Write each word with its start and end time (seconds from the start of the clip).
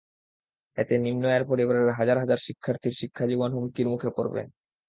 এতে 0.77 0.93
নিম্নআয়ের 0.97 1.43
পরিবারের 1.49 1.89
হাজার 1.99 2.17
হাজার 2.19 2.39
শিক্ষার্থীর 2.45 2.93
শিক্ষা 3.01 3.23
জীবন 3.31 3.49
হুমকির 3.53 3.87
মুখে 3.89 4.09
পড়বে। 4.17 4.41